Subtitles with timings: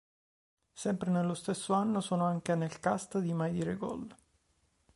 [0.73, 4.15] Sempre nello stesso anno sono anche nel cast di "Mai dire Gol".